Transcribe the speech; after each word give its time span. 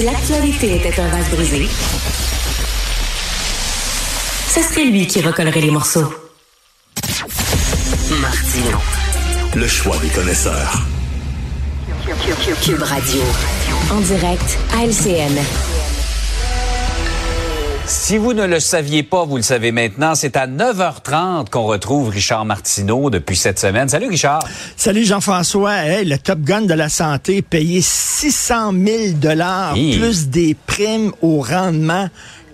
Si 0.00 0.06
l'actualité 0.06 0.76
était 0.76 0.98
un 0.98 1.08
vase 1.08 1.28
brisé, 1.28 1.68
ce 4.48 4.62
serait 4.62 4.84
lui 4.86 5.06
qui 5.06 5.20
recollerait 5.20 5.60
les 5.60 5.70
morceaux. 5.70 6.10
Martino. 8.18 8.78
Le 9.54 9.68
choix 9.68 9.98
des 9.98 10.08
connaisseurs. 10.08 10.86
Cube 12.62 12.82
Radio. 12.82 13.20
En 13.90 14.00
direct 14.00 14.58
à 14.74 14.86
LCN. 14.86 15.38
Si 17.90 18.18
vous 18.18 18.34
ne 18.34 18.46
le 18.46 18.60
saviez 18.60 19.02
pas, 19.02 19.24
vous 19.24 19.36
le 19.36 19.42
savez 19.42 19.72
maintenant. 19.72 20.14
C'est 20.14 20.36
à 20.36 20.46
9h30 20.46 21.50
qu'on 21.50 21.64
retrouve 21.64 22.10
Richard 22.10 22.44
Martineau 22.44 23.10
depuis 23.10 23.34
cette 23.34 23.58
semaine. 23.58 23.88
Salut 23.88 24.06
Richard. 24.06 24.38
Salut 24.76 25.04
Jean-François. 25.04 25.74
Hey, 25.74 26.04
le 26.04 26.16
Top 26.16 26.38
Gun 26.38 26.62
de 26.62 26.74
la 26.74 26.88
santé 26.88 27.42
payé 27.42 27.80
600 27.80 28.72
000 28.72 29.14
dollars 29.14 29.74
plus 29.74 30.28
des 30.28 30.54
primes 30.68 31.10
au 31.20 31.40
rendement. 31.40 32.08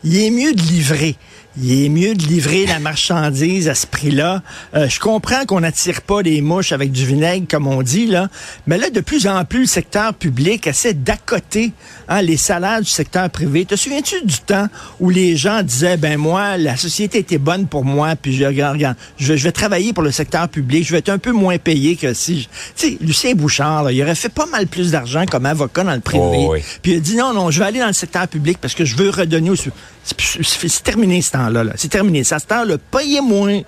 Il 0.05 0.16
est 0.16 0.30
mieux 0.30 0.55
de 0.55 0.62
livrer 0.62 1.16
il 1.60 1.84
est 1.84 1.88
mieux 1.88 2.15
de 2.15 2.23
livrer 2.23 2.66
la 2.66 2.78
marchandise 2.78 3.69
à 3.69 3.74
ce 3.74 3.87
prix-là. 3.87 4.42
Euh, 4.74 4.88
je 4.88 5.01
comprends 5.01 5.45
qu'on 5.47 5.60
n'attire 5.60 6.02
pas 6.02 6.20
les 6.20 6.41
mouches 6.41 6.73
avec 6.73 6.92
du 6.92 7.06
vinaigre, 7.06 7.47
comme 7.48 7.66
on 7.66 7.83
dit, 7.83 8.06
là. 8.06 8.28
Mais 8.66 8.77
là, 8.78 8.91
de 8.91 9.01
plus 9.01 9.27
en 9.27 9.45
plus, 9.45 9.61
le 9.61 9.66
secteur 9.66 10.14
public 10.14 10.66
essaie 10.66 10.92
d'accoter 10.95 11.73
hein, 12.09 12.20
les 12.23 12.37
salaires 12.37 12.80
du 12.80 12.91
secteur 12.91 13.30
privé. 13.30 13.64
Te 13.64 13.77
souviens-tu 13.77 14.24
du 14.24 14.38
temps 14.38 14.69
où 15.00 15.09
les 15.09 15.37
gens 15.37 15.62
disaient, 15.62 15.97
ben 15.97 16.19
moi, 16.19 16.56
la 16.59 16.77
société 16.77 17.19
était 17.19 17.38
bonne 17.38 17.66
pour 17.66 17.84
moi, 17.84 18.16
puis 18.16 18.34
je, 18.34 18.45
regarde, 18.45 18.97
je, 19.19 19.33
vais 19.33 19.52
travailler 19.52 19.92
pour 19.92 20.02
le 20.02 20.11
secteur 20.11 20.48
public, 20.48 20.86
je 20.86 20.92
vais 20.92 20.98
être 20.98 21.09
un 21.09 21.19
peu 21.19 21.33
moins 21.33 21.59
payé 21.59 21.97
que 21.97 22.12
si... 22.12 22.48
Tu 22.77 22.88
sais, 22.88 22.98
Lucien 23.00 23.34
Bouchard, 23.34 23.84
là, 23.84 23.92
il 23.92 24.02
aurait 24.02 24.14
fait 24.14 24.28
pas 24.28 24.47
mal 24.47 24.66
plus 24.66 24.91
d'argent 24.91 25.25
comme 25.27 25.47
avocat 25.47 25.84
dans 25.84 25.95
le 25.95 26.00
privé. 26.00 26.23
Oh, 26.23 26.55
puis 26.83 26.92
il 26.92 26.97
a 26.98 27.00
dit, 27.00 27.16
non, 27.16 27.33
non, 27.33 27.50
je 27.50 27.61
vais 27.61 27.66
aller 27.66 27.80
dans 27.80 27.86
le 27.86 27.92
secteur 27.92 28.28
public 28.28 28.59
parce 28.61 28.75
que 28.75 28.84
je 28.84 28.97
veux 28.97 29.11
redonner 29.11 29.50
au... 29.50 29.56
C'est 29.56 30.83
terminé 30.84 31.20
ce 31.20 31.36
temps-là. 31.47 31.64
-là, 31.64 31.72
c'est 31.77 31.89
terminé. 31.91 32.25
Ça 32.25 32.39
se 32.39 32.66
le 32.66 32.78
payer 32.78 33.20
moins 33.20 33.61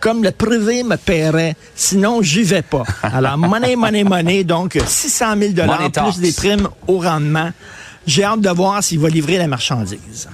comme 0.00 0.22
le 0.22 0.32
privé 0.32 0.82
me 0.82 0.96
paierait. 0.96 1.56
Sinon, 1.74 2.20
j'y 2.20 2.42
vais 2.42 2.62
pas. 2.62 2.84
Alors, 3.02 3.38
money, 3.38 3.74
money, 3.74 4.04
money. 4.04 4.44
Donc, 4.44 4.78
600 4.84 5.36
000 5.38 5.52
dollars 5.52 5.90
plus 5.90 6.20
des 6.20 6.32
primes 6.32 6.68
au 6.86 6.98
rendement. 6.98 7.50
J'ai 8.06 8.24
hâte 8.24 8.40
de 8.40 8.50
voir 8.50 8.82
s'il 8.82 8.98
va 8.98 9.08
livrer 9.08 9.38
la 9.38 9.46
marchandise. 9.46 10.28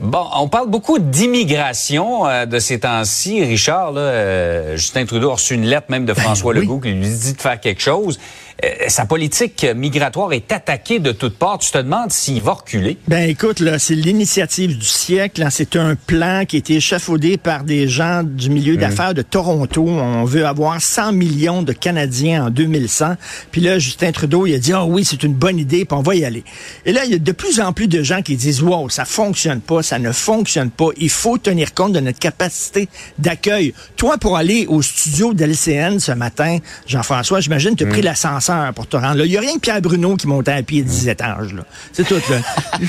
Bon, 0.00 0.26
on 0.34 0.48
parle 0.48 0.68
beaucoup 0.68 0.98
d'immigration 0.98 2.26
euh, 2.26 2.46
de 2.46 2.58
ces 2.58 2.80
temps-ci. 2.80 3.44
Richard, 3.44 3.92
là, 3.92 4.00
euh, 4.00 4.76
Justin 4.76 5.04
Trudeau 5.04 5.30
a 5.30 5.34
reçu 5.34 5.54
une 5.54 5.66
lettre 5.66 5.86
même 5.88 6.04
de 6.04 6.12
ben 6.12 6.20
François 6.20 6.52
Legault 6.52 6.80
qui 6.80 6.90
lui 6.90 7.08
dit 7.08 7.34
de 7.34 7.40
faire 7.40 7.60
quelque 7.60 7.80
chose. 7.80 8.18
Euh, 8.62 8.68
sa 8.88 9.04
politique 9.04 9.66
migratoire 9.74 10.32
est 10.32 10.52
attaquée 10.52 10.98
de 10.98 11.12
toutes 11.12 11.36
parts. 11.36 11.58
Tu 11.58 11.70
te 11.70 11.78
demandes 11.78 12.12
s'il 12.12 12.40
va 12.40 12.52
reculer? 12.52 12.98
Ben 13.08 13.28
écoute, 13.28 13.60
là, 13.60 13.78
c'est 13.78 13.94
l'initiative 13.94 14.78
du 14.78 14.86
siècle. 14.86 15.44
C'est 15.50 15.76
un 15.76 15.96
plan 15.96 16.44
qui 16.46 16.56
a 16.56 16.58
été 16.58 16.74
échafaudé 16.76 17.36
par 17.36 17.64
des 17.64 17.88
gens 17.88 18.22
du 18.22 18.50
milieu 18.50 18.74
mmh. 18.74 18.78
d'affaires 18.78 19.14
de 19.14 19.22
Toronto. 19.22 19.86
On 19.88 20.24
veut 20.24 20.46
avoir 20.46 20.80
100 20.80 21.12
millions 21.12 21.62
de 21.62 21.72
Canadiens 21.72 22.46
en 22.46 22.50
2100. 22.50 23.16
Puis 23.50 23.60
là, 23.60 23.78
Justin 23.78 24.12
Trudeau, 24.12 24.46
il 24.46 24.54
a 24.54 24.58
dit, 24.58 24.72
ah 24.72 24.84
oui, 24.84 25.04
c'est 25.04 25.22
une 25.22 25.34
bonne 25.34 25.58
idée, 25.58 25.84
puis 25.84 25.96
on 25.98 26.02
va 26.02 26.14
y 26.14 26.24
aller. 26.24 26.44
Et 26.86 26.92
là, 26.92 27.04
il 27.04 27.12
y 27.12 27.14
a 27.14 27.18
de 27.18 27.32
plus 27.32 27.60
en 27.60 27.72
plus 27.72 27.88
de 27.88 28.02
gens 28.02 28.22
qui 28.22 28.36
disent, 28.36 28.62
wow, 28.62 28.88
ça 28.88 29.04
fonctionne 29.04 29.60
pas, 29.60 29.82
ça 29.82 29.98
ne 29.98 30.12
fonctionne 30.12 30.70
pas. 30.70 30.88
Il 30.96 31.10
faut 31.10 31.38
tenir 31.38 31.74
compte 31.74 31.92
de 31.92 32.00
notre 32.00 32.18
capacité 32.18 32.88
d'accueil. 33.18 33.74
Toi, 33.96 34.18
pour 34.18 34.36
aller 34.36 34.66
au 34.68 34.82
studio 34.82 35.34
d'LCN 35.34 35.98
ce 35.98 36.12
matin, 36.12 36.58
Jean-François, 36.86 37.40
j'imagine, 37.40 37.74
tu 37.76 37.84
as 37.84 37.88
pris 37.88 38.00
mmh. 38.00 38.04
Pour 38.74 38.86
te 38.86 38.96
rendre 38.96 39.16
là. 39.16 39.24
Il 39.24 39.30
n'y 39.30 39.36
a 39.36 39.40
rien 39.40 39.54
que 39.54 39.60
Pierre 39.60 39.80
Bruno 39.80 40.16
qui 40.16 40.26
montait 40.26 40.52
à 40.52 40.62
pied 40.62 40.82
10 40.82 41.08
étages. 41.08 41.54
C'est 41.92 42.06
tout. 42.06 42.14
Là. 42.14 42.38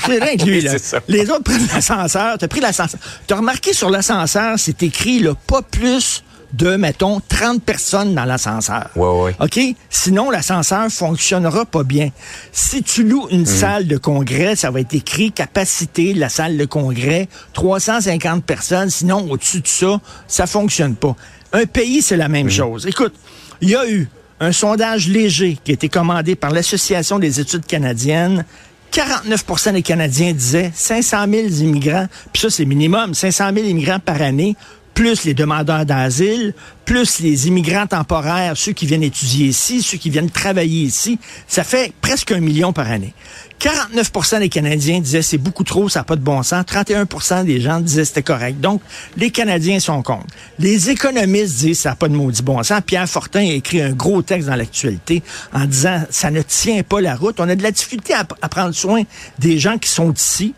C'est 0.04 0.22
rien 0.22 0.36
que 0.36 0.44
lui. 0.44 0.60
Là. 0.60 0.72
Les 1.08 1.30
autres 1.30 1.44
prennent 1.44 1.66
l'ascenseur. 1.72 2.38
Tu 2.38 2.44
as 2.44 2.48
pris 2.48 2.60
l'ascenseur. 2.60 3.00
Tu 3.26 3.34
as 3.34 3.36
remarqué 3.36 3.72
sur 3.72 3.90
l'ascenseur, 3.90 4.58
c'est 4.58 4.82
écrit 4.82 5.20
là, 5.20 5.34
pas 5.46 5.62
plus 5.62 6.22
de, 6.52 6.76
mettons, 6.76 7.20
30 7.28 7.62
personnes 7.62 8.14
dans 8.14 8.24
l'ascenseur. 8.24 8.88
Ouais, 8.96 9.22
ouais. 9.22 9.36
OK? 9.40 9.60
Sinon, 9.90 10.30
l'ascenseur 10.30 10.88
fonctionnera 10.90 11.64
pas 11.64 11.82
bien. 11.82 12.10
Si 12.52 12.82
tu 12.82 13.04
loues 13.04 13.26
une 13.30 13.42
mm. 13.42 13.46
salle 13.46 13.86
de 13.86 13.96
congrès, 13.96 14.56
ça 14.56 14.70
va 14.70 14.80
être 14.80 14.94
écrit 14.94 15.32
capacité 15.32 16.14
de 16.14 16.20
la 16.20 16.28
salle 16.28 16.56
de 16.56 16.64
congrès, 16.64 17.28
350 17.52 18.44
personnes. 18.44 18.90
Sinon, 18.90 19.26
au-dessus 19.30 19.60
de 19.60 19.68
ça, 19.68 20.00
ça 20.28 20.46
fonctionne 20.46 20.94
pas. 20.94 21.16
Un 21.52 21.66
pays, 21.66 22.02
c'est 22.02 22.16
la 22.16 22.28
même 22.28 22.46
mm. 22.46 22.50
chose. 22.50 22.86
Écoute, 22.86 23.14
il 23.60 23.70
y 23.70 23.76
a 23.76 23.88
eu 23.88 24.08
un 24.40 24.52
sondage 24.52 25.08
léger 25.08 25.58
qui 25.62 25.70
a 25.72 25.74
été 25.74 25.88
commandé 25.88 26.36
par 26.36 26.50
l'Association 26.50 27.18
des 27.18 27.40
études 27.40 27.66
canadiennes. 27.66 28.44
49% 28.92 29.72
des 29.72 29.82
Canadiens 29.82 30.32
disaient 30.32 30.70
500 30.72 31.26
000 31.30 31.48
immigrants, 31.48 32.06
puis 32.32 32.42
ça 32.42 32.50
c'est 32.50 32.64
minimum, 32.64 33.12
500 33.14 33.50
000 33.52 33.66
immigrants 33.66 33.98
par 33.98 34.22
année 34.22 34.56
plus 34.96 35.24
les 35.24 35.34
demandeurs 35.34 35.84
d'asile, 35.84 36.54
plus 36.86 37.20
les 37.20 37.48
immigrants 37.48 37.86
temporaires, 37.86 38.56
ceux 38.56 38.72
qui 38.72 38.86
viennent 38.86 39.02
étudier 39.02 39.48
ici, 39.48 39.82
ceux 39.82 39.98
qui 39.98 40.08
viennent 40.08 40.30
travailler 40.30 40.84
ici, 40.84 41.18
ça 41.46 41.64
fait 41.64 41.92
presque 42.00 42.32
un 42.32 42.40
million 42.40 42.72
par 42.72 42.90
année. 42.90 43.12
49% 43.60 44.38
des 44.38 44.48
Canadiens 44.48 45.00
disaient 45.00 45.20
c'est 45.20 45.36
beaucoup 45.36 45.64
trop, 45.64 45.90
ça 45.90 46.00
n'a 46.00 46.04
pas 46.04 46.16
de 46.16 46.22
bon 46.22 46.42
sens. 46.42 46.64
31% 46.64 47.44
des 47.44 47.60
gens 47.60 47.80
disaient 47.80 48.06
c'était 48.06 48.22
correct. 48.22 48.58
Donc, 48.58 48.80
les 49.18 49.30
Canadiens 49.30 49.80
sont 49.80 50.02
contre. 50.02 50.28
Les 50.58 50.88
économistes 50.88 51.58
disent 51.58 51.80
ça 51.80 51.90
n'a 51.90 51.96
pas 51.96 52.08
de 52.08 52.14
maudit 52.14 52.42
bon 52.42 52.62
sens. 52.62 52.80
Pierre 52.86 53.08
Fortin 53.08 53.40
a 53.40 53.52
écrit 53.52 53.82
un 53.82 53.92
gros 53.92 54.22
texte 54.22 54.48
dans 54.48 54.56
l'actualité 54.56 55.22
en 55.52 55.66
disant 55.66 56.04
ça 56.08 56.30
ne 56.30 56.40
tient 56.40 56.82
pas 56.82 57.02
la 57.02 57.16
route. 57.16 57.38
On 57.38 57.48
a 57.50 57.54
de 57.54 57.62
la 57.62 57.70
difficulté 57.70 58.14
à 58.14 58.48
prendre 58.48 58.74
soin 58.74 59.02
des 59.38 59.58
gens 59.58 59.76
qui 59.76 59.90
sont 59.90 60.10
ici 60.10 60.54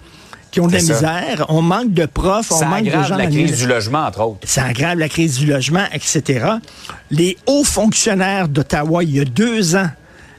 qui 0.50 0.60
ont 0.60 0.66
de 0.66 0.72
la 0.72 0.80
misère, 0.80 1.46
on 1.48 1.62
manque 1.62 1.92
de 1.92 2.06
profs, 2.06 2.50
on 2.52 2.64
manque 2.64 2.84
de 2.84 2.90
gens. 2.90 3.16
la 3.16 3.26
crise 3.26 3.58
du 3.58 3.66
logement, 3.66 4.06
entre 4.06 4.20
autres. 4.20 4.48
Ça 4.48 4.64
aggrave 4.64 4.98
la 4.98 5.08
crise 5.08 5.38
du 5.38 5.46
logement, 5.46 5.84
etc. 5.92 6.46
Les 7.10 7.36
hauts 7.46 7.64
fonctionnaires 7.64 8.48
d'Ottawa, 8.48 9.04
il 9.04 9.16
y 9.16 9.20
a 9.20 9.24
deux 9.24 9.76
ans, 9.76 9.88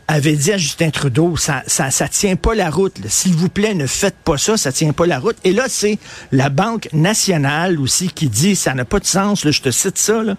avaient 0.08 0.36
dit 0.36 0.52
à 0.52 0.58
Justin 0.58 0.90
Trudeau, 0.90 1.38
ça, 1.38 1.62
ça, 1.68 1.92
ça 1.92 2.08
tient 2.08 2.36
pas 2.36 2.56
la 2.56 2.69
route. 2.69 2.98
S'il 3.08 3.36
vous 3.36 3.50
plaît, 3.50 3.75
ne 3.75 3.86
faites 3.86 4.16
pas 4.16 4.38
ça, 4.38 4.58
ça 4.58 4.72
tient 4.72 4.92
pas 4.92 5.06
la 5.06 5.19
route. 5.19 5.38
Et 5.44 5.53
là, 5.53 5.66
c'est 5.68 6.00
la 6.31 6.50
Banque 6.50 6.90
nationale 6.94 7.80
aussi 7.80 8.08
qui 8.08 8.28
dit, 8.28 8.56
ça 8.56 8.74
n'a 8.74 8.86
pas 8.86 9.00
de 9.00 9.06
sens. 9.06 9.48
je 9.48 9.62
te 9.62 9.69
cite 9.69 9.98
ça. 9.98 10.24
Là 10.24 10.36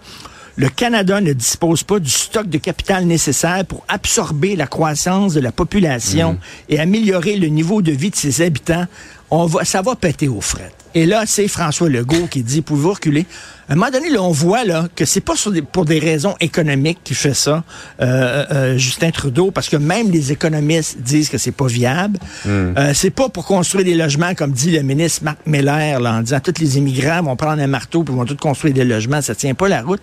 le 0.55 0.69
Canada 0.69 1.21
ne 1.21 1.33
dispose 1.33 1.83
pas 1.83 1.99
du 1.99 2.09
stock 2.09 2.47
de 2.47 2.57
capital 2.57 3.05
nécessaire 3.05 3.65
pour 3.65 3.83
absorber 3.87 4.55
la 4.55 4.67
croissance 4.67 5.33
de 5.33 5.39
la 5.39 5.51
population 5.51 6.33
mmh. 6.33 6.37
et 6.69 6.79
améliorer 6.79 7.37
le 7.37 7.47
niveau 7.47 7.81
de 7.81 7.91
vie 7.91 8.09
de 8.09 8.15
ses 8.15 8.41
habitants. 8.41 8.85
On 9.31 9.45
va, 9.45 9.63
ça 9.63 9.81
va 9.81 9.95
péter 9.95 10.27
aux 10.27 10.41
frettes. 10.41 10.75
Et 10.93 11.05
là, 11.05 11.23
c'est 11.25 11.47
François 11.47 11.87
Legault 11.87 12.27
qui 12.29 12.43
dit, 12.43 12.61
pouvez-vous 12.61 12.91
reculer? 12.91 13.25
À 13.69 13.73
un 13.73 13.75
moment 13.75 13.89
donné, 13.89 14.09
là, 14.09 14.21
on 14.21 14.31
voit 14.31 14.65
là, 14.65 14.89
que 14.93 15.05
c'est 15.05 15.21
pas 15.21 15.35
pour 15.71 15.85
des 15.85 15.99
raisons 15.99 16.35
économiques 16.41 16.99
qu'il 17.05 17.15
fait 17.15 17.33
ça, 17.33 17.63
euh, 18.01 18.45
euh, 18.51 18.77
Justin 18.77 19.11
Trudeau, 19.11 19.51
parce 19.51 19.69
que 19.69 19.77
même 19.77 20.11
les 20.11 20.33
économistes 20.33 20.99
disent 20.99 21.29
que 21.29 21.37
c'est 21.37 21.53
pas 21.53 21.67
viable. 21.67 22.19
Mmh. 22.45 22.49
Euh, 22.49 22.93
c'est 22.93 23.09
pas 23.09 23.29
pour 23.29 23.45
construire 23.45 23.85
des 23.85 23.95
logements, 23.95 24.35
comme 24.35 24.51
dit 24.51 24.71
le 24.71 24.81
ministre 24.81 25.23
Marc 25.23 25.37
Meller, 25.45 25.97
là, 26.01 26.15
en 26.15 26.21
disant 26.21 26.41
tous 26.41 26.59
les 26.59 26.77
immigrants 26.77 27.23
vont 27.23 27.37
prendre 27.37 27.61
un 27.61 27.67
marteau 27.67 28.03
pour 28.03 28.17
vont 28.17 28.25
tous 28.25 28.35
construire 28.35 28.73
des 28.73 28.83
logements, 28.83 29.21
ça 29.21 29.33
tient 29.33 29.53
pas 29.53 29.69
la 29.69 29.81
route 29.81 30.01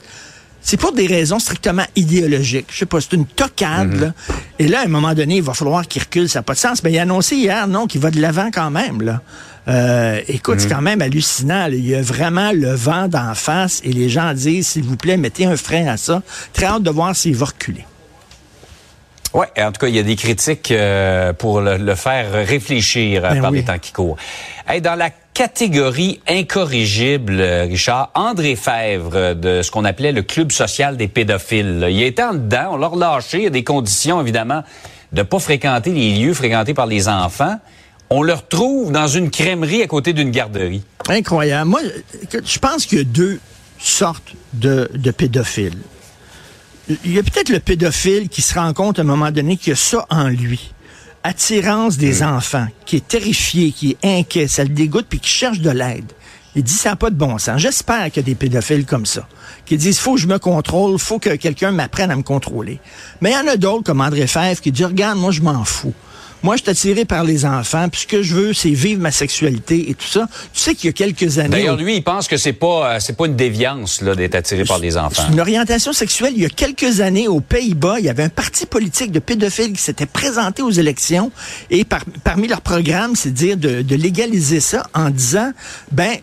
c'est 0.69 0.77
pour 0.77 0.93
des 0.93 1.07
raisons 1.07 1.39
strictement 1.39 1.85
idéologiques. 1.97 2.67
Je 2.71 2.81
sais 2.81 2.85
pas, 2.85 3.01
c'est 3.01 3.15
une 3.15 3.25
tocade. 3.25 3.89
Mhm. 3.89 4.13
Et 4.59 4.69
là, 4.69 4.81
à 4.81 4.85
un 4.85 4.89
moment 4.89 5.15
donné, 5.15 5.37
il 5.37 5.43
va 5.43 5.55
falloir 5.55 5.89
qu'il 5.89 6.03
recule, 6.03 6.29
ça 6.29 6.41
n'a 6.41 6.43
pas 6.43 6.53
de 6.53 6.59
sens. 6.59 6.83
Mais 6.83 6.93
il 6.93 6.99
a 6.99 7.03
annoncé 7.05 7.37
hier, 7.37 7.67
non, 7.69 7.87
qu'il 7.87 8.03
va 8.03 8.11
de 8.11 8.21
l'avant 8.21 8.51
quand 8.53 8.71
même. 8.71 9.01
Là. 9.01 9.23
Euh, 9.69 10.21
écoute, 10.29 10.61
c'est 10.61 10.67
mhm. 10.67 10.75
quand 10.75 10.83
même 10.83 11.01
hallucinant. 11.01 11.69
Il 11.73 11.89
y 11.89 11.95
a 11.95 12.03
vraiment 12.03 12.53
le 12.53 12.75
vent 12.75 13.09
d'en 13.09 13.35
face 13.35 13.81
et 13.83 13.95
les 13.95 14.11
gens 14.11 14.35
disent, 14.35 14.69
s'il 14.69 14.83
vous 14.83 14.99
plaît, 14.99 15.17
mettez 15.17 15.47
un 15.47 15.57
frein 15.57 15.87
à 15.87 15.97
ça. 15.97 16.23
Très 16.53 16.67
hâte 16.67 16.83
de 16.83 16.91
voir 16.91 17.17
s'il 17.17 17.35
va 17.35 17.47
reculer. 17.47 17.87
Oui, 19.35 19.47
en 19.59 19.73
tout 19.73 19.81
cas, 19.81 19.89
il 19.89 19.97
y 19.97 19.99
a 19.99 20.03
des 20.03 20.17
critiques 20.17 20.71
euh, 20.71 21.33
pour 21.33 21.61
le, 21.61 21.95
faire 21.95 22.33
réfléchir 22.33 23.25
euh, 23.25 23.31
ben 23.31 23.43
par 23.43 23.51
les 23.51 23.65
temps 23.65 23.79
qui 23.79 23.93
courent. 23.93 24.17
dans 24.83 24.95
la 24.95 25.11
catégorie 25.35 26.21
incorrigible, 26.27 27.41
Richard, 27.41 28.11
André 28.15 28.57
Fèvre 28.57 29.35
de 29.35 29.63
ce 29.63 29.71
qu'on 29.71 29.85
appelait 29.85 30.13
le 30.13 30.23
club 30.23 30.51
social 30.51 30.97
des 30.97 31.09
pédophiles. 31.09 31.87
Il 31.91 32.03
était 32.03 32.23
en 32.23 32.35
dedans, 32.35 32.71
on 32.73 32.77
l'a 32.77 32.89
relâché, 32.89 33.39
il 33.39 33.45
y 33.45 33.47
a 33.47 33.51
des 33.51 33.65
conditions 33.65 34.21
évidemment 34.21 34.65
de 35.13 35.23
pas 35.23 35.39
fréquenter 35.39 35.91
les 35.91 36.15
lieux 36.15 36.35
fréquentés 36.35 36.75
par 36.75 36.87
les 36.87 37.09
enfants. 37.09 37.59
On 38.11 38.23
le 38.23 38.33
retrouve 38.33 38.91
dans 38.91 39.07
une 39.07 39.31
crèmerie 39.31 39.83
à 39.83 39.87
côté 39.87 40.13
d'une 40.13 40.31
garderie. 40.31 40.83
Incroyable. 41.09 41.71
Moi, 41.71 41.81
je 42.45 42.59
pense 42.59 42.87
qu'il 42.87 42.99
y 42.99 43.01
a 43.03 43.05
deux 43.05 43.39
sortes 43.79 44.35
de, 44.55 44.91
de 44.95 45.11
pédophiles. 45.11 45.79
Il 47.05 47.13
y 47.13 47.19
a 47.19 47.23
peut-être 47.23 47.51
le 47.51 47.61
pédophile 47.61 48.29
qui 48.29 48.41
se 48.41 48.55
rend 48.55 48.73
compte 48.73 48.99
à 48.99 49.03
un 49.03 49.05
moment 49.05 49.31
donné 49.31 49.57
qu'il 49.57 49.71
y 49.71 49.73
a 49.73 49.77
ça 49.77 50.07
en 50.11 50.29
lui 50.29 50.73
attirance 51.23 51.99
des 51.99 52.23
enfants, 52.23 52.67
qui 52.87 52.97
est 52.97 53.07
terrifié, 53.07 53.73
qui 53.73 53.91
est 53.91 54.19
inquiet, 54.21 54.49
ça 54.49 54.63
le 54.63 54.71
dégoûte, 54.71 55.07
puis 55.09 55.21
qui 55.21 55.29
cherche 55.29 55.61
de 55.61 55.71
l'aide. 55.71 56.11
Il 56.57 56.63
dit 56.63 56.73
ça 56.73 56.91
n'a 56.91 56.97
pas 56.97 57.11
de 57.11 57.17
bon 57.17 57.39
sens. 57.39 57.61
J'espère 57.61 58.07
qu'il 58.07 58.17
y 58.17 58.21
a 58.21 58.23
des 58.23 58.35
pédophiles 58.35 58.87
comme 58.87 59.05
ça, 59.05 59.29
qui 59.67 59.77
disent 59.77 59.99
faut 59.99 60.15
que 60.15 60.21
je 60.21 60.27
me 60.27 60.39
contrôle, 60.39 60.99
faut 60.99 61.19
que 61.19 61.37
quelqu'un 61.37 61.71
m'apprenne 61.71 62.11
à 62.11 62.17
me 62.17 62.23
contrôler. 62.23 62.81
Mais 63.21 63.31
il 63.31 63.35
y 63.35 63.37
en 63.37 63.53
a 63.53 63.57
d'autres 63.57 63.85
comme 63.85 64.01
André 64.01 64.27
Fèvre 64.27 64.61
qui 64.61 64.73
dit 64.73 64.85
regarde, 64.85 65.19
moi 65.19 65.31
je 65.31 65.43
m'en 65.43 65.65
fous. 65.65 65.95
Moi, 66.43 66.57
je 66.57 66.63
suis 66.63 66.71
attiré 66.71 67.05
par 67.05 67.25
les 67.25 67.45
enfants, 67.45 67.89
puis 67.89 68.03
ce 68.03 68.07
que 68.07 68.23
je 68.23 68.35
veux, 68.35 68.53
c'est 68.53 68.71
vivre 68.71 69.01
ma 69.01 69.11
sexualité 69.11 69.91
et 69.91 69.95
tout 69.95 70.07
ça. 70.07 70.29
Tu 70.53 70.61
sais 70.61 70.75
qu'il 70.75 70.87
y 70.87 70.91
a 70.91 70.93
quelques 70.93 71.39
années... 71.39 71.49
D'ailleurs, 71.49 71.77
lui, 71.77 71.97
il 71.97 72.03
pense 72.03 72.29
que 72.29 72.37
c'est 72.37 72.53
pas, 72.53 72.95
euh, 72.95 73.01
c'est 73.01 73.17
pas 73.17 73.27
une 73.27 73.37
déviance 73.37 74.01
là 74.03 74.15
d'être 74.15 74.35
attiré 74.35 74.65
par 74.65 74.79
les 74.79 74.97
enfants. 74.97 75.23
C'est 75.27 75.33
une 75.33 75.41
orientation 75.41 75.93
sexuelle. 75.93 76.33
Il 76.37 76.43
y 76.43 76.47
a 76.47 76.51
quelques 76.51 77.01
années, 77.01 77.29
aux 77.29 77.41
Pays-Bas, 77.41 77.97
il 77.99 78.05
y 78.05 78.09
avait 78.09 78.23
un 78.23 78.29
parti 78.29 78.67
politique 78.67 79.13
de 79.13 79.19
pédophiles 79.19 79.73
qui 79.73 79.83
s'était 79.83 80.07
présenté 80.07 80.63
aux 80.63 80.71
élections, 80.71 81.33
et 81.71 81.85
parmi 82.25 82.49
leurs 82.49 82.63
programmes, 82.63 83.17
c'est 83.17 83.31
de 83.31 83.35
dire 83.35 83.57
de, 83.57 83.83
de 83.83 83.97
légaliser 83.97 84.61
ça 84.61 84.87
en 84.95 85.11
disant, 85.11 85.53
ben, 85.93 86.19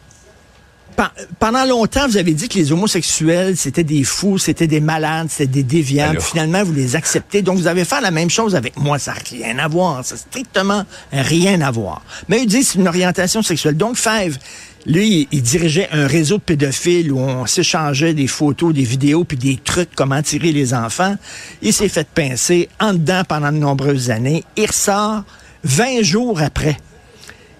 pendant 1.39 1.65
longtemps, 1.65 2.07
vous 2.07 2.17
avez 2.17 2.33
dit 2.33 2.47
que 2.47 2.57
les 2.57 2.71
homosexuels, 2.71 3.57
c'était 3.57 3.83
des 3.83 4.03
fous, 4.03 4.37
c'était 4.37 4.67
des 4.67 4.79
malades, 4.79 5.27
c'était 5.29 5.47
des 5.47 5.63
déviants. 5.63 6.13
finalement, 6.19 6.63
vous 6.63 6.73
les 6.73 6.95
acceptez. 6.95 7.41
Donc, 7.41 7.57
vous 7.57 7.67
avez 7.67 7.85
fait 7.85 8.01
la 8.01 8.11
même 8.11 8.29
chose 8.29 8.55
avec 8.55 8.77
moi. 8.77 8.99
Ça 8.99 9.13
n'a 9.13 9.19
rien 9.29 9.59
à 9.59 9.67
voir. 9.67 10.05
Ça 10.05 10.15
n'a 10.15 10.21
strictement 10.21 10.83
rien 11.11 11.61
à 11.61 11.71
voir. 11.71 12.01
Mais 12.29 12.41
il 12.41 12.47
dit 12.47 12.63
c'est 12.63 12.79
une 12.79 12.87
orientation 12.87 13.41
sexuelle. 13.41 13.77
Donc, 13.77 13.97
Fève, 13.97 14.37
lui, 14.85 15.27
il, 15.31 15.41
dirigeait 15.41 15.89
un 15.91 16.07
réseau 16.07 16.37
de 16.37 16.43
pédophiles 16.43 17.11
où 17.11 17.19
on 17.19 17.45
s'échangeait 17.45 18.13
des 18.13 18.27
photos, 18.27 18.73
des 18.73 18.83
vidéos, 18.83 19.23
puis 19.23 19.37
des 19.37 19.57
trucs, 19.57 19.89
comment 19.95 20.21
tirer 20.21 20.51
les 20.51 20.73
enfants. 20.73 21.15
Il 21.61 21.73
s'est 21.73 21.89
fait 21.89 22.07
pincer 22.07 22.69
en 22.79 22.93
dedans 22.93 23.23
pendant 23.27 23.51
de 23.51 23.57
nombreuses 23.57 24.11
années. 24.11 24.43
Il 24.55 24.67
ressort 24.67 25.23
20 25.63 26.03
jours 26.03 26.41
après. 26.41 26.77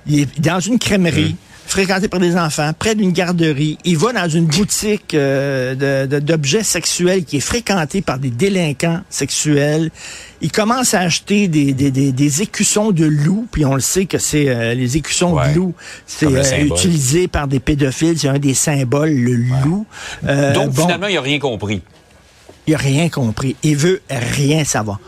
Il 0.07 0.19
est 0.19 0.39
dans 0.39 0.59
une 0.59 0.77
crèmerie. 0.77 1.33
Mmh 1.33 1.44
fréquenté 1.75 2.07
par 2.07 2.21
des 2.21 2.37
enfants, 2.37 2.71
près 2.79 2.95
d'une 2.95 3.11
garderie. 3.11 3.77
Il 3.83 3.97
va 3.97 4.13
dans 4.13 4.29
une 4.29 4.45
boutique 4.45 5.13
euh, 5.13 6.07
d'objets 6.21 6.63
sexuels 6.63 7.25
qui 7.25 7.35
est 7.35 7.41
fréquentée 7.41 8.01
par 8.01 8.17
des 8.17 8.29
délinquants 8.29 9.01
sexuels. 9.09 9.91
Il 10.39 10.53
commence 10.53 10.93
à 10.93 11.01
acheter 11.01 11.49
des, 11.49 11.73
des, 11.73 11.91
des, 11.91 12.41
écussons 12.41 12.91
de 12.91 13.03
loup, 13.03 13.45
puis 13.51 13.65
on 13.65 13.75
le 13.75 13.81
sait 13.81 14.05
que 14.05 14.17
c'est 14.19 14.47
euh, 14.47 14.73
les 14.73 14.95
écussons 14.95 15.35
de 15.35 15.53
loup, 15.53 15.75
c'est 16.07 16.27
euh, 16.27 16.63
utilisé 16.63 17.27
par 17.27 17.49
des 17.49 17.59
pédophiles, 17.59 18.17
c'est 18.17 18.29
un 18.29 18.39
des 18.39 18.53
symboles, 18.53 19.11
le 19.11 19.33
loup. 19.33 19.85
Donc 20.23 20.73
finalement, 20.73 21.07
il 21.07 21.15
n'a 21.15 21.21
rien 21.21 21.39
compris. 21.39 21.81
Il 22.67 22.71
n'a 22.71 22.77
rien 22.77 23.09
compris. 23.09 23.57
Il 23.63 23.75
veut 23.75 24.01
rien 24.09 24.63
savoir. 24.63 25.01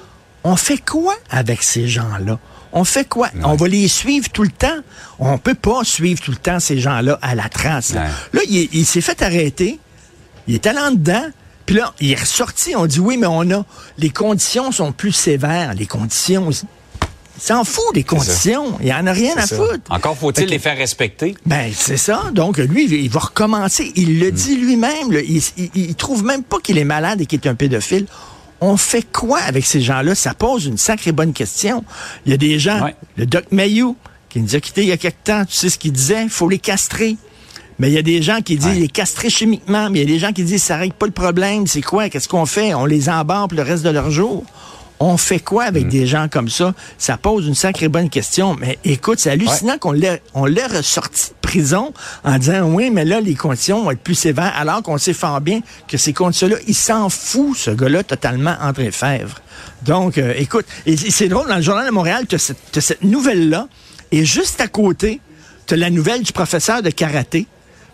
On 0.43 0.57
fait 0.57 0.83
quoi 0.83 1.15
avec 1.29 1.63
ces 1.63 1.87
gens-là? 1.87 2.39
On 2.73 2.83
fait 2.83 3.07
quoi? 3.07 3.29
On 3.43 3.55
va 3.55 3.67
les 3.67 3.87
suivre 3.87 4.29
tout 4.29 4.43
le 4.43 4.49
temps? 4.49 4.77
On 5.19 5.37
peut 5.37 5.55
pas 5.55 5.83
suivre 5.83 6.21
tout 6.21 6.31
le 6.31 6.37
temps 6.37 6.59
ces 6.59 6.79
gens-là 6.79 7.17
à 7.21 7.35
la 7.35 7.49
trace. 7.49 7.93
Là, 7.93 8.41
il, 8.49 8.85
s'est 8.85 9.01
fait 9.01 9.21
arrêter. 9.21 9.79
Il 10.47 10.55
est 10.55 10.65
allé 10.67 10.79
en 10.79 10.91
dedans. 10.91 11.25
Puis 11.65 11.75
là, 11.75 11.93
il 11.99 12.11
est 12.11 12.19
ressorti. 12.19 12.75
On 12.75 12.85
dit 12.85 12.99
oui, 12.99 13.17
mais 13.17 13.27
on 13.27 13.49
a. 13.51 13.65
Les 13.97 14.09
conditions 14.09 14.71
sont 14.71 14.91
plus 14.91 15.11
sévères. 15.11 15.73
Les 15.73 15.85
conditions. 15.85 16.49
Il 16.49 17.43
s'en 17.43 17.63
fout 17.63 17.93
des 17.93 18.03
conditions. 18.03 18.77
Il 18.79 18.85
n'y 18.85 18.93
en 18.93 19.05
a 19.05 19.11
rien 19.11 19.35
à 19.37 19.45
foutre. 19.45 19.83
Encore 19.89 20.17
faut-il 20.17 20.45
les 20.45 20.59
faire 20.59 20.77
respecter. 20.77 21.35
Ben, 21.45 21.71
c'est 21.75 21.97
ça. 21.97 22.31
Donc, 22.33 22.57
lui, 22.57 22.85
il 22.85 23.09
va 23.09 23.19
recommencer. 23.19 23.91
Il 23.95 24.19
le 24.19 24.31
hmm. 24.31 24.35
dit 24.35 24.55
lui-même. 24.55 25.11
Il, 25.11 25.41
il, 25.75 25.95
trouve 25.95 26.23
même 26.23 26.43
pas 26.43 26.57
qu'il 26.59 26.77
est 26.77 26.85
malade 26.85 27.21
et 27.21 27.25
qu'il 27.25 27.39
est 27.41 27.47
un 27.47 27.55
pédophile 27.55 28.07
on 28.61 28.77
fait 28.77 29.03
quoi 29.03 29.39
avec 29.39 29.65
ces 29.65 29.81
gens-là? 29.81 30.15
Ça 30.15 30.33
pose 30.33 30.65
une 30.65 30.77
sacrée 30.77 31.11
bonne 31.11 31.33
question. 31.33 31.83
Il 32.25 32.31
y 32.31 32.33
a 32.33 32.37
des 32.37 32.59
gens, 32.59 32.89
le 33.15 33.25
Doc 33.25 33.45
Mayou, 33.51 33.95
qui 34.29 34.41
nous 34.41 34.55
a 34.55 34.59
quittés 34.59 34.81
il 34.81 34.87
y 34.87 34.91
a 34.91 34.97
quelque 34.97 35.23
temps, 35.23 35.45
tu 35.45 35.55
sais 35.55 35.69
ce 35.69 35.77
qu'il 35.77 35.91
disait? 35.91 36.23
Il 36.23 36.29
faut 36.29 36.49
les 36.49 36.59
castrer. 36.59 37.17
Mais 37.79 37.89
il 37.89 37.93
y 37.93 37.97
a 37.97 38.01
des 38.01 38.23
gens 38.23 38.41
qui 38.41 38.57
disent 38.57 38.79
les 38.79 38.87
castrer 38.87 39.29
chimiquement, 39.29 39.89
mais 39.91 39.99
il 39.99 40.09
y 40.09 40.11
a 40.11 40.13
des 40.13 40.19
gens 40.19 40.33
qui 40.33 40.43
disent 40.43 40.63
ça 40.63 40.77
règle 40.77 40.95
pas 40.95 41.05
le 41.05 41.11
problème. 41.11 41.67
C'est 41.67 41.83
quoi? 41.83 42.09
Qu'est-ce 42.09 42.27
qu'on 42.27 42.47
fait? 42.47 42.73
On 42.73 42.85
les 42.85 43.07
embarque 43.07 43.51
le 43.51 43.61
reste 43.61 43.83
de 43.83 43.89
leur 43.89 44.09
jour. 44.09 44.43
On 44.99 45.17
fait 45.17 45.39
quoi 45.39 45.65
avec 45.65 45.85
mm. 45.85 45.89
des 45.89 46.07
gens 46.07 46.27
comme 46.29 46.49
ça? 46.49 46.73
Ça 46.97 47.17
pose 47.17 47.47
une 47.47 47.55
sacrée 47.55 47.87
bonne 47.87 48.09
question. 48.09 48.55
Mais 48.59 48.79
écoute, 48.83 49.19
c'est 49.19 49.31
hallucinant 49.31 49.77
qu'on 49.77 49.91
l'ait, 49.91 50.21
on 50.33 50.43
ressorti 50.43 51.29
de 51.29 51.35
prison 51.41 51.93
en 52.23 52.37
disant, 52.37 52.63
oui, 52.63 52.89
mais 52.89 53.05
là, 53.05 53.21
les 53.21 53.35
conditions 53.35 53.83
vont 53.83 53.91
être 53.91 54.01
plus 54.01 54.15
sévères, 54.15 54.53
alors 54.57 54.81
qu'on 54.81 54.97
sait 54.97 55.13
fort 55.13 55.41
bien 55.41 55.61
que 55.87 55.97
ces 55.97 56.13
conditions-là, 56.13 56.57
il 56.67 56.75
s'en 56.75 57.09
fout, 57.09 57.55
ce 57.55 57.71
gars-là, 57.71 58.03
totalement, 58.03 58.55
André 58.61 58.91
Fèvre. 58.91 59.39
Donc, 59.83 60.17
euh, 60.17 60.33
écoute, 60.35 60.65
et 60.85 60.97
c'est 60.97 61.27
drôle, 61.27 61.47
dans 61.47 61.57
le 61.57 61.61
Journal 61.61 61.85
de 61.85 61.91
Montréal, 61.91 62.25
tu 62.27 62.35
as 62.35 62.39
cette, 62.39 62.79
cette 62.79 63.03
nouvelle-là, 63.03 63.67
et 64.11 64.25
juste 64.25 64.59
à 64.61 64.67
côté, 64.67 65.21
tu 65.67 65.73
as 65.73 65.77
la 65.77 65.89
nouvelle 65.89 66.23
du 66.23 66.31
professeur 66.31 66.81
de 66.81 66.89
karaté 66.89 67.45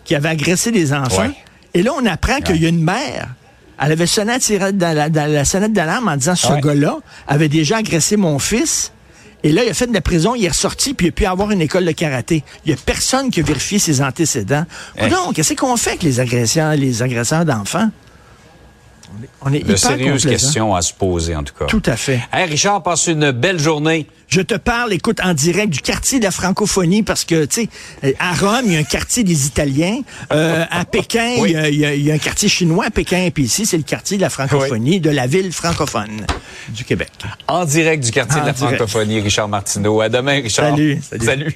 qui 0.04 0.14
avait 0.14 0.28
agressé 0.28 0.70
des 0.70 0.92
enfants. 0.92 1.30
Et 1.74 1.82
là, 1.82 1.92
on 2.00 2.06
apprend 2.06 2.40
qu'il 2.40 2.62
y 2.62 2.66
a 2.66 2.68
une 2.68 2.82
mère 2.82 3.28
elle 3.80 3.92
avait 3.92 4.06
sonné 4.06 4.38
dans 4.72 4.96
la, 4.96 5.08
dans 5.08 5.30
la 5.30 5.44
sonnette 5.44 5.72
d'alarme 5.72 6.08
en 6.08 6.16
disant 6.16 6.36
ce 6.36 6.60
gars-là 6.60 6.98
avait 7.26 7.48
déjà 7.48 7.78
agressé 7.78 8.16
mon 8.16 8.38
fils. 8.38 8.92
Et 9.42 9.52
là, 9.52 9.62
il 9.62 9.68
a 9.68 9.74
fait 9.74 9.86
de 9.86 9.92
la 9.92 10.00
prison, 10.00 10.34
il 10.34 10.44
est 10.46 10.48
ressorti, 10.48 10.94
puis 10.94 11.06
il 11.06 11.10
a 11.10 11.12
pu 11.12 11.26
avoir 11.26 11.50
une 11.50 11.60
école 11.60 11.84
de 11.84 11.92
karaté. 11.92 12.42
Il 12.64 12.72
n'y 12.72 12.74
a 12.74 12.80
personne 12.82 13.30
qui 13.30 13.40
a 13.40 13.42
vérifié 13.42 13.78
ses 13.78 14.00
antécédents. 14.00 14.64
Donc, 15.10 15.34
qu'est-ce 15.34 15.52
qu'on 15.52 15.76
fait 15.76 15.90
avec 15.90 16.02
les 16.02 16.18
agresseurs, 16.18 16.74
les 16.76 17.02
agresseurs 17.02 17.44
d'enfants? 17.44 17.90
On 19.42 19.52
est, 19.52 19.60
de 19.60 19.76
sérieuses 19.76 20.24
questions 20.24 20.74
à 20.74 20.82
se 20.82 20.92
poser, 20.92 21.36
en 21.36 21.42
tout 21.42 21.54
cas. 21.54 21.66
Tout 21.66 21.82
à 21.86 21.96
fait. 21.96 22.20
Hey, 22.32 22.46
Richard, 22.48 22.82
passe 22.82 23.06
une 23.06 23.30
belle 23.30 23.58
journée. 23.58 24.06
Je 24.28 24.40
te 24.40 24.54
parle, 24.54 24.92
écoute, 24.92 25.20
en 25.22 25.34
direct 25.34 25.72
du 25.72 25.80
quartier 25.80 26.18
de 26.18 26.24
la 26.24 26.30
francophonie 26.30 27.02
parce 27.02 27.24
que, 27.24 27.44
tu 27.44 27.68
sais, 28.02 28.14
à 28.18 28.34
Rome, 28.34 28.62
il 28.64 28.72
y 28.72 28.76
a 28.76 28.80
un 28.80 28.84
quartier 28.84 29.22
des 29.22 29.46
Italiens. 29.46 30.00
Euh, 30.32 30.64
à 30.70 30.84
Pékin, 30.94 31.34
il, 31.44 31.74
y 31.76 32.10
a, 32.10 32.14
un 32.14 32.18
quartier 32.18 32.48
chinois 32.48 32.86
à 32.86 32.90
Pékin. 32.90 33.28
Puis 33.32 33.44
ici, 33.44 33.66
c'est 33.66 33.76
le 33.76 33.82
quartier 33.82 34.16
de 34.16 34.22
la 34.22 34.30
francophonie, 34.30 35.00
de 35.00 35.10
la 35.10 35.26
ville 35.26 35.52
francophone 35.52 36.26
du 36.70 36.84
Québec. 36.84 37.12
En 37.46 37.64
direct 37.64 38.02
du 38.02 38.10
quartier 38.10 38.40
de 38.40 38.46
la 38.46 38.54
francophonie, 38.54 39.20
Richard 39.20 39.48
Martineau. 39.48 40.00
À 40.00 40.08
demain, 40.08 40.40
Richard. 40.42 40.70
salut. 40.70 41.00
salut. 41.20 41.54